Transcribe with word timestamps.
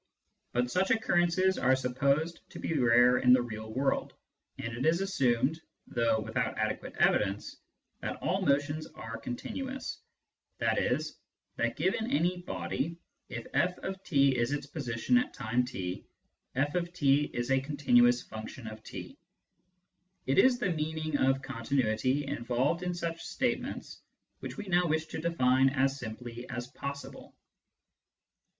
But 0.53 0.71
such 0.71 0.89
occur 0.89 1.17
rences 1.17 1.61
are 1.63 1.75
supposed 1.75 2.39
to 2.49 2.57
be 2.59 2.75
rare 2.75 3.19
in 3.19 3.33
the 3.33 3.41
real 3.43 3.71
world, 3.71 4.15
and 4.57 4.75
it 4.75 4.83
is 4.83 4.99
assumed, 4.99 5.61
though 5.85 6.19
without 6.21 6.57
adequate 6.57 6.95
evidence, 6.97 7.57
that 7.99 8.15
all 8.15 8.41
motions 8.41 8.87
are 8.95 9.21
continu 9.21 9.71
ous, 9.75 9.99
i.e. 10.59 10.97
that, 11.57 11.75
given 11.75 12.09
any 12.09 12.39
body, 12.41 12.97
if/(i) 13.29 13.99
is 14.35 14.51
its 14.51 14.65
position 14.65 15.19
at 15.19 15.35
time 15.35 15.63
t,/(t) 15.63 16.05
is 17.35 17.51
a 17.51 17.59
continuous 17.61 18.23
function 18.23 18.65
of 18.65 18.81
t. 18.83 19.19
It 20.25 20.39
is 20.39 20.57
the 20.57 20.73
meaning 20.73 21.19
of" 21.19 21.43
continuity" 21.43 22.25
involved 22.25 22.81
in 22.81 22.95
such 22.95 23.23
statements 23.23 24.01
which 24.39 24.57
we 24.57 24.65
now 24.65 24.87
wish 24.87 25.05
to 25.09 25.21
define 25.21 25.69
as 25.69 25.99
simply 25.99 26.49
as 26.49 26.65
possible. 26.65 27.35